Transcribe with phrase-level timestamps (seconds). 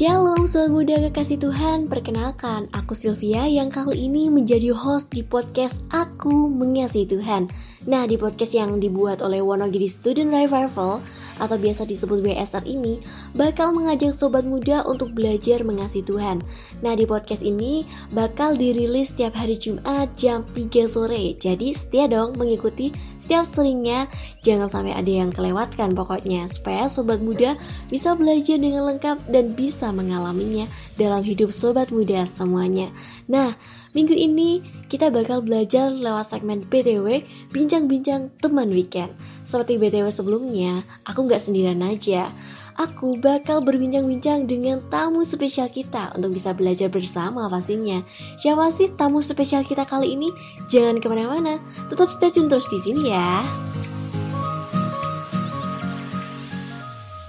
[0.00, 5.76] Shalom Sobat Muda Kekasih Tuhan, perkenalkan aku Sylvia yang kali ini menjadi host di podcast
[5.92, 7.52] Aku Mengasihi Tuhan.
[7.84, 11.04] Nah, di podcast yang dibuat oleh Wonogiri Student Revival
[11.40, 13.00] atau biasa disebut WSR ini
[13.32, 16.44] bakal mengajak sobat muda untuk belajar mengasihi Tuhan.
[16.84, 21.34] Nah, di podcast ini bakal dirilis setiap hari Jumat jam 3 sore.
[21.40, 24.10] Jadi, setia dong mengikuti setiap seringnya.
[24.44, 27.56] Jangan sampai ada yang kelewatkan pokoknya supaya sobat muda
[27.88, 30.68] bisa belajar dengan lengkap dan bisa mengalaminya
[31.00, 32.92] dalam hidup sobat muda semuanya.
[33.30, 33.56] Nah,
[33.90, 39.10] Minggu ini kita bakal belajar lewat segmen BTW Bincang-Bincang Teman Weekend.
[39.42, 42.30] Seperti BTW sebelumnya, aku nggak sendirian aja.
[42.78, 47.98] Aku bakal berbincang-bincang dengan tamu spesial kita untuk bisa belajar bersama pastinya.
[48.38, 50.30] Siapa sih tamu spesial kita kali ini?
[50.70, 51.58] Jangan ke mana-mana,
[51.90, 53.42] tetap stay tune terus di sini ya.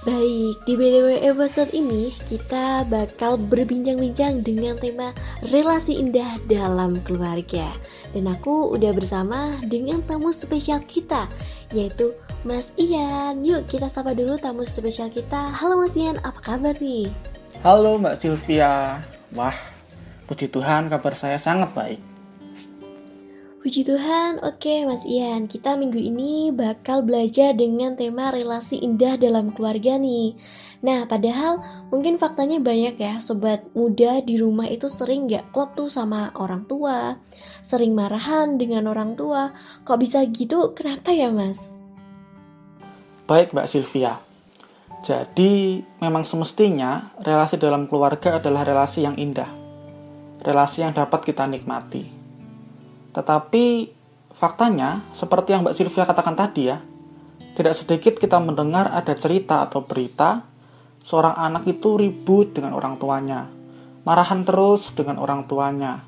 [0.02, 5.14] Baik, di BTW episode ini kita bakal berbincang-bincang dengan tema
[5.54, 7.70] relasi indah dalam keluarga.
[8.10, 11.30] Dan aku udah bersama dengan tamu spesial kita,
[11.70, 12.10] yaitu
[12.42, 13.46] Mas Ian.
[13.46, 15.54] Yuk kita sapa dulu tamu spesial kita.
[15.54, 17.06] Halo Mas Ian, apa kabar nih?
[17.62, 18.98] Halo Mbak Sylvia.
[19.38, 19.54] Wah,
[20.26, 22.11] puji Tuhan kabar saya sangat baik.
[23.62, 29.54] Puji Tuhan, oke Mas Ian, kita minggu ini bakal belajar dengan tema relasi indah dalam
[29.54, 30.34] keluarga nih.
[30.82, 31.62] Nah, padahal
[31.94, 36.66] mungkin faktanya banyak ya, sobat muda di rumah itu sering gak klop tuh sama orang
[36.66, 37.14] tua,
[37.62, 39.54] sering marahan dengan orang tua.
[39.86, 40.74] Kok bisa gitu?
[40.74, 41.62] Kenapa ya Mas?
[43.30, 44.18] Baik Mbak Sylvia,
[45.06, 49.46] jadi memang semestinya relasi dalam keluarga adalah relasi yang indah,
[50.42, 52.21] relasi yang dapat kita nikmati
[53.12, 53.92] tetapi
[54.32, 56.80] faktanya, seperti yang Mbak Sylvia katakan tadi ya,
[57.52, 60.48] tidak sedikit kita mendengar ada cerita atau berita
[61.04, 63.52] seorang anak itu ribut dengan orang tuanya,
[64.08, 66.00] marahan terus dengan orang tuanya,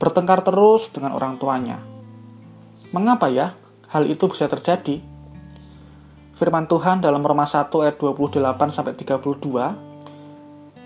[0.00, 1.84] bertengkar terus dengan orang tuanya.
[2.96, 3.52] Mengapa ya
[3.92, 5.04] hal itu bisa terjadi?
[6.32, 9.88] Firman Tuhan dalam Roma 1 ayat 28 sampai 32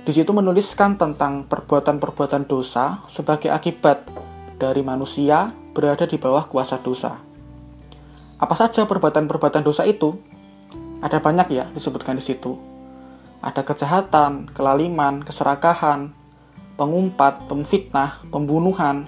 [0.03, 4.03] di situ menuliskan tentang perbuatan-perbuatan dosa sebagai akibat
[4.57, 7.17] dari manusia berada di bawah kuasa dosa.
[8.43, 10.19] Apa saja perbuatan-perbuatan dosa itu?
[11.03, 12.59] Ada banyak ya disebutkan di situ.
[13.43, 16.15] Ada kejahatan, kelaliman, keserakahan,
[16.79, 19.07] pengumpat, pemfitnah, pembunuhan,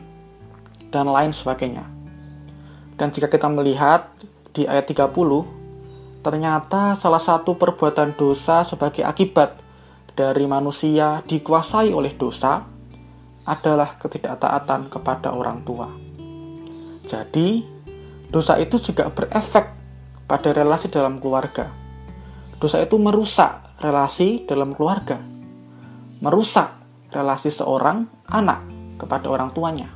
[0.90, 1.86] dan lain sebagainya.
[2.94, 4.10] Dan jika kita melihat
[4.54, 5.10] di ayat 30,
[6.22, 9.58] ternyata salah satu perbuatan dosa sebagai akibat
[10.14, 12.73] dari manusia dikuasai oleh dosa
[13.44, 15.88] adalah ketidaktaatan kepada orang tua.
[17.04, 17.64] Jadi,
[18.32, 19.66] dosa itu juga berefek
[20.24, 21.68] pada relasi dalam keluarga.
[22.56, 25.20] Dosa itu merusak relasi dalam keluarga,
[26.24, 26.72] merusak
[27.12, 28.64] relasi seorang anak
[28.96, 29.88] kepada orang tuanya.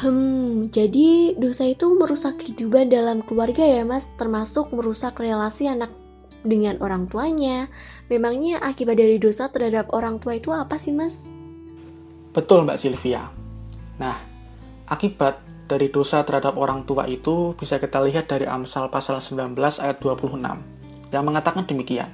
[0.00, 5.92] Hmm, jadi dosa itu merusak kehidupan dalam keluarga ya mas, termasuk merusak relasi anak
[6.40, 7.68] dengan orang tuanya.
[8.08, 11.20] Memangnya akibat dari dosa terhadap orang tua itu apa sih mas?
[12.30, 13.26] Betul Mbak Sylvia.
[13.98, 14.16] Nah,
[14.86, 19.98] akibat dari dosa terhadap orang tua itu bisa kita lihat dari Amsal pasal 19 ayat
[19.98, 20.38] 26
[21.10, 22.10] yang mengatakan demikian.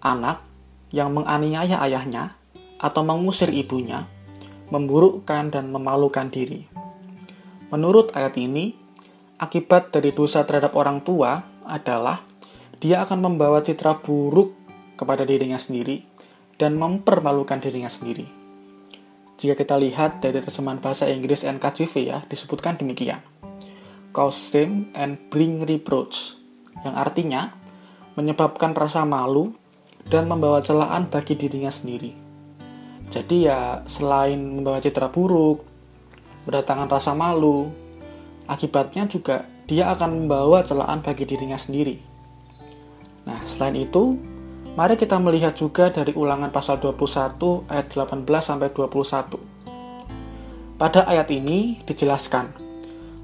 [0.00, 0.44] Anak
[0.88, 2.36] yang menganiaya ayahnya
[2.80, 4.08] atau mengusir ibunya
[4.72, 6.64] memburukkan dan memalukan diri.
[7.68, 8.72] Menurut ayat ini,
[9.36, 12.24] akibat dari dosa terhadap orang tua adalah
[12.80, 14.56] dia akan membawa citra buruk
[14.96, 16.04] kepada dirinya sendiri
[16.56, 18.43] dan mempermalukan dirinya sendiri.
[19.44, 23.20] Jika kita lihat dari terjemahan bahasa Inggris NKJV ya, disebutkan demikian.
[24.08, 26.32] Cause shame and bring reproach,
[26.80, 27.52] yang artinya
[28.16, 29.52] menyebabkan rasa malu
[30.08, 32.16] dan membawa celaan bagi dirinya sendiri.
[33.12, 35.60] Jadi ya selain membawa citra buruk,
[36.48, 37.68] berdatangan rasa malu,
[38.48, 42.00] akibatnya juga dia akan membawa celaan bagi dirinya sendiri.
[43.28, 44.16] Nah, selain itu,
[44.74, 49.38] Mari kita melihat juga dari ulangan pasal 21 ayat 18 sampai 21.
[50.74, 52.50] Pada ayat ini dijelaskan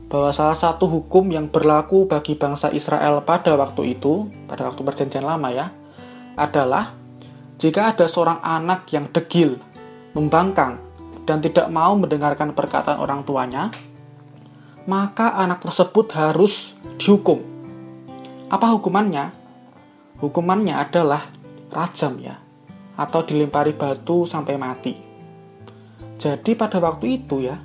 [0.07, 5.27] bahwa salah satu hukum yang berlaku bagi bangsa Israel pada waktu itu, pada waktu perjanjian
[5.27, 5.75] lama ya,
[6.39, 6.95] adalah
[7.59, 9.59] jika ada seorang anak yang degil,
[10.15, 10.79] membangkang,
[11.27, 13.75] dan tidak mau mendengarkan perkataan orang tuanya,
[14.87, 17.43] maka anak tersebut harus dihukum.
[18.47, 19.35] Apa hukumannya?
[20.23, 21.40] Hukumannya adalah
[21.71, 22.37] rajam ya,
[22.99, 24.95] atau dilempari batu sampai mati.
[26.21, 27.57] Jadi pada waktu itu ya,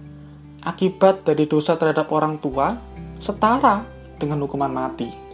[0.63, 2.80] akibat dari dosa terhadap orang tua
[3.19, 3.84] setara
[4.16, 5.25] dengan hukuman mati.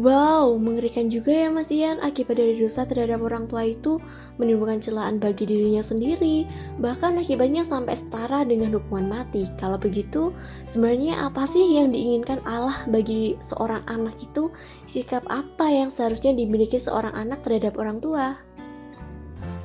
[0.00, 2.00] Wow, mengerikan juga ya Mas Ian.
[2.00, 4.00] Akibat dari dosa terhadap orang tua itu
[4.40, 6.48] menimbulkan celaan bagi dirinya sendiri,
[6.80, 9.44] bahkan akibatnya sampai setara dengan hukuman mati.
[9.60, 10.32] Kalau begitu,
[10.64, 14.48] sebenarnya apa sih yang diinginkan Allah bagi seorang anak itu?
[14.88, 18.34] Sikap apa yang seharusnya dimiliki seorang anak terhadap orang tua?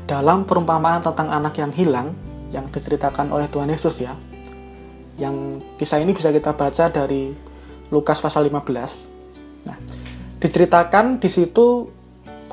[0.06, 2.13] Dalam perumpamaan tentang anak yang hilang,
[2.53, 4.13] yang diceritakan oleh Tuhan Yesus ya,
[5.15, 7.31] yang kisah ini bisa kita baca dari
[7.89, 9.65] Lukas pasal 15.
[9.65, 9.77] Nah,
[10.44, 11.89] diceritakan di situ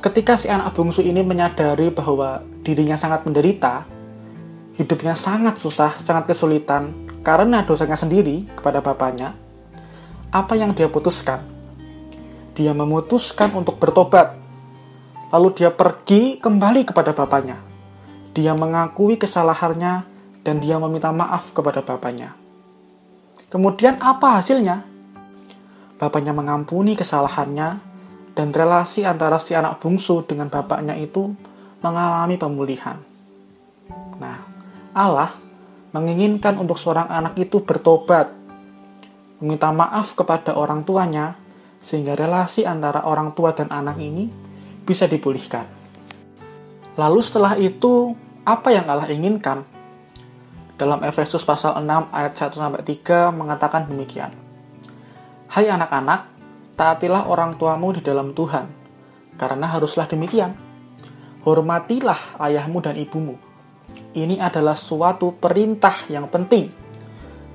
[0.00, 3.84] ketika si anak bungsu ini menyadari bahwa dirinya sangat menderita,
[4.76, 9.36] hidupnya sangat susah, sangat kesulitan karena dosanya sendiri kepada bapaknya,
[10.32, 11.44] apa yang dia putuskan?
[12.52, 14.36] Dia memutuskan untuk bertobat.
[15.32, 17.56] Lalu dia pergi kembali kepada bapaknya.
[18.36, 20.04] Dia mengakui kesalahannya
[20.44, 22.36] dan dia meminta maaf kepada bapaknya.
[23.48, 24.92] Kemudian apa hasilnya?
[26.02, 27.78] bapaknya mengampuni kesalahannya,
[28.34, 31.30] dan relasi antara si anak bungsu dengan bapaknya itu
[31.78, 32.98] mengalami pemulihan.
[34.18, 34.42] Nah,
[34.92, 35.32] Allah
[35.92, 38.32] menginginkan untuk seorang anak itu bertobat,
[39.40, 41.36] meminta maaf kepada orang tuanya,
[41.80, 44.28] sehingga relasi antara orang tua dan anak ini
[44.84, 45.64] bisa dipulihkan.
[46.96, 48.12] Lalu setelah itu,
[48.44, 49.64] apa yang Allah inginkan?
[50.76, 54.32] Dalam Efesus pasal 6 ayat 1 3 mengatakan demikian.
[55.48, 56.32] Hai anak-anak,
[56.76, 58.68] taatilah orang tuamu di dalam Tuhan,
[59.36, 60.56] karena haruslah demikian.
[61.44, 63.51] Hormatilah ayahmu dan ibumu.
[64.12, 66.68] Ini adalah suatu perintah yang penting,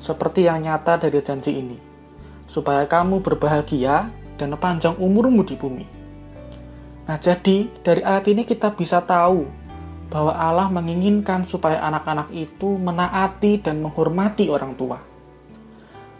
[0.01, 1.77] seperti yang nyata dari janji ini,
[2.49, 4.09] supaya kamu berbahagia
[4.41, 5.85] dan panjang umurmu di bumi.
[7.05, 9.45] Nah, jadi dari ayat ini kita bisa tahu
[10.09, 14.97] bahwa Allah menginginkan supaya anak-anak itu menaati dan menghormati orang tua.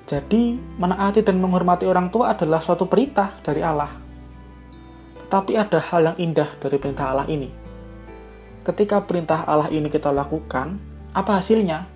[0.06, 3.90] Jadi, menaati dan menghormati orang tua adalah suatu perintah dari Allah.
[5.26, 7.67] Tetapi ada hal yang indah dari perintah Allah ini.
[8.68, 10.76] Ketika perintah Allah ini kita lakukan,
[11.16, 11.88] apa hasilnya?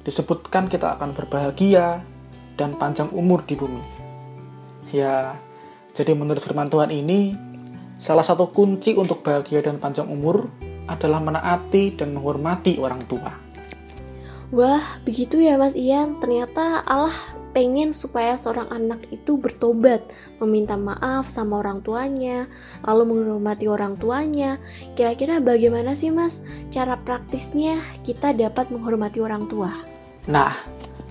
[0.00, 2.00] Disebutkan kita akan berbahagia
[2.56, 3.84] dan panjang umur di bumi.
[4.96, 5.36] Ya,
[5.92, 7.36] jadi menurut firman Tuhan ini,
[8.00, 10.48] salah satu kunci untuk bahagia dan panjang umur
[10.88, 13.36] adalah menaati dan menghormati orang tua.
[14.56, 16.16] Wah, begitu ya Mas Ian.
[16.16, 17.12] Ternyata Allah
[17.54, 20.02] pengen supaya seorang anak itu bertobat,
[20.42, 22.50] meminta maaf sama orang tuanya,
[22.82, 24.58] lalu menghormati orang tuanya.
[24.98, 26.42] Kira-kira bagaimana sih Mas
[26.74, 29.70] cara praktisnya kita dapat menghormati orang tua?
[30.26, 30.52] Nah,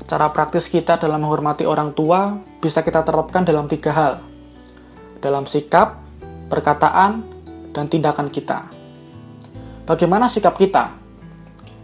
[0.03, 4.13] cara praktis kita dalam menghormati orang tua bisa kita terapkan dalam tiga hal.
[5.23, 6.03] Dalam sikap,
[6.51, 7.23] perkataan,
[7.71, 8.67] dan tindakan kita.
[9.87, 10.93] Bagaimana sikap kita?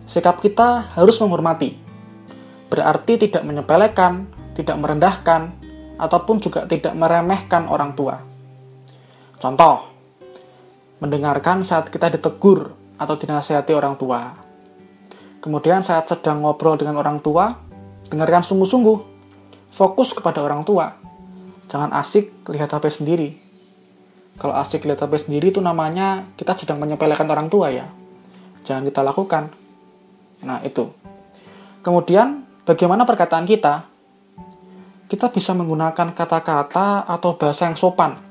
[0.06, 1.76] Sikap kita harus menghormati.
[2.70, 5.56] Berarti tidak menyepelekan, tidak merendahkan,
[5.96, 8.20] ataupun juga tidak meremehkan orang tua.
[9.40, 9.88] Contoh,
[11.00, 14.36] mendengarkan saat kita ditegur atau dinasihati orang tua.
[15.40, 17.56] Kemudian saat sedang ngobrol dengan orang tua,
[18.12, 18.98] dengarkan sungguh-sungguh,
[19.72, 21.00] fokus kepada orang tua.
[21.72, 23.30] Jangan asik lihat HP sendiri.
[24.36, 27.88] Kalau asik lihat HP sendiri itu namanya kita sedang menyepelekan orang tua ya.
[28.68, 29.44] Jangan kita lakukan.
[30.44, 30.92] Nah, itu.
[31.84, 33.89] Kemudian, bagaimana perkataan kita?
[35.10, 38.22] Kita bisa menggunakan kata-kata atau bahasa yang sopan,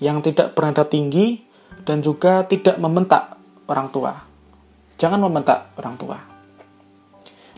[0.00, 1.44] yang tidak bernada tinggi,
[1.84, 3.36] dan juga tidak membentak
[3.68, 4.16] orang tua.
[4.96, 6.18] Jangan membentak orang tua.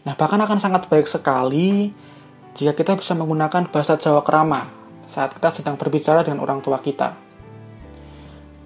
[0.02, 1.94] Nah, bahkan akan sangat baik sekali
[2.58, 4.66] jika kita bisa menggunakan bahasa Jawa kerama
[5.06, 7.14] saat kita sedang berbicara dengan orang tua kita.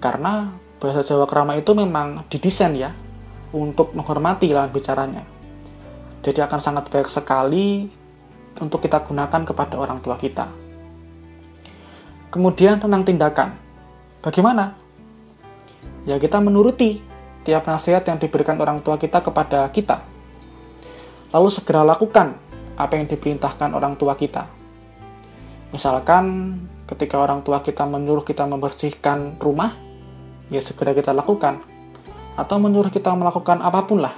[0.01, 0.49] Karena
[0.81, 2.91] bahasa Jawa kerama itu memang didesain ya
[3.53, 5.23] untuk menghormati lawan bicaranya.
[6.25, 7.87] Jadi akan sangat baik sekali
[8.59, 10.51] untuk kita gunakan kepada orang tua kita.
[12.33, 13.57] Kemudian tentang tindakan.
[14.25, 14.77] Bagaimana?
[16.09, 16.99] Ya kita menuruti
[17.45, 20.03] tiap nasihat yang diberikan orang tua kita kepada kita.
[21.33, 22.37] Lalu segera lakukan
[22.77, 24.49] apa yang diperintahkan orang tua kita.
[25.73, 26.57] Misalkan
[26.89, 29.77] ketika orang tua kita menyuruh kita membersihkan rumah,
[30.53, 31.65] ya segera kita lakukan
[32.37, 34.13] atau menyuruh kita melakukan apa pun lah,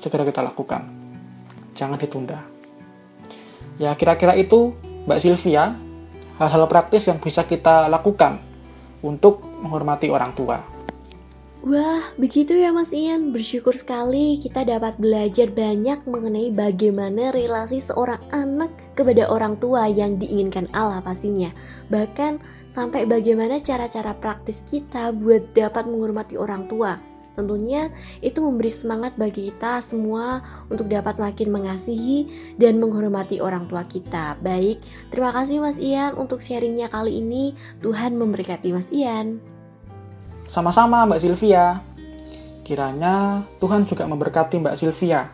[0.00, 0.88] segera kita lakukan.
[1.76, 2.49] Jangan ditunda.
[3.80, 4.76] Ya, kira-kira itu
[5.08, 5.72] Mbak Sylvia,
[6.36, 8.36] hal-hal praktis yang bisa kita lakukan
[9.00, 10.60] untuk menghormati orang tua.
[11.60, 13.36] Wah, begitu ya Mas Ian.
[13.36, 20.16] Bersyukur sekali kita dapat belajar banyak mengenai bagaimana relasi seorang anak kepada orang tua yang
[20.16, 21.52] diinginkan Allah pastinya.
[21.92, 22.40] Bahkan
[22.72, 26.96] sampai bagaimana cara-cara praktis kita buat dapat menghormati orang tua.
[27.38, 27.88] Tentunya
[28.20, 32.26] itu memberi semangat bagi kita semua untuk dapat makin mengasihi
[32.58, 34.36] dan menghormati orang tua kita.
[34.42, 34.82] Baik,
[35.14, 37.54] terima kasih Mas Ian untuk sharingnya kali ini.
[37.80, 39.40] Tuhan memberkati Mas Ian.
[40.50, 41.80] Sama-sama Mbak Sylvia.
[42.66, 45.30] Kiranya Tuhan juga memberkati Mbak Sylvia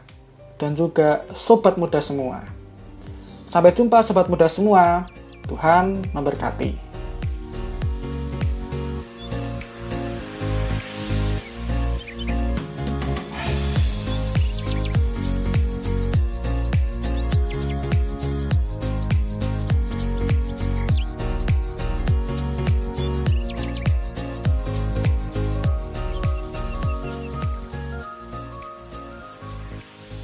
[0.57, 2.45] dan juga sobat muda semua.
[3.49, 5.09] Sampai jumpa sobat muda semua.
[5.47, 6.86] Tuhan memberkati.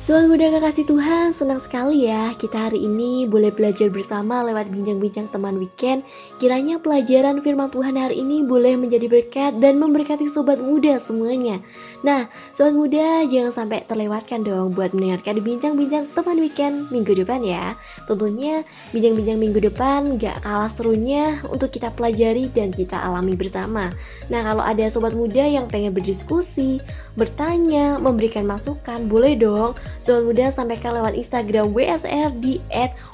[0.02, 5.30] Soal muda kekasih Tuhan, senang sekali ya kita hari ini boleh belajar bersama lewat bincang-bincang
[5.30, 6.02] teman weekend.
[6.42, 11.62] Kiranya pelajaran firman Tuhan hari ini boleh menjadi berkat dan memberkati sobat muda semuanya.
[12.02, 17.78] Nah, sobat muda jangan sampai terlewatkan dong buat mendengarkan bincang-bincang teman weekend minggu depan ya.
[18.11, 23.94] Tentunya bincang-bincang minggu depan gak kalah serunya untuk kita pelajari dan kita alami bersama.
[24.35, 26.82] Nah, kalau ada sobat muda yang pengen berdiskusi,
[27.14, 32.62] bertanya, memberikan masukan, boleh dong Sobat muda sampaikan lewat Instagram WSR di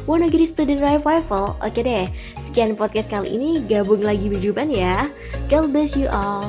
[0.04, 1.56] Wonogiri Student Revival.
[1.64, 2.06] Oke deh,
[2.44, 3.64] sekian podcast kali ini.
[3.64, 5.08] Gabung lagi berjuban ya.
[5.48, 6.46] God bless you all.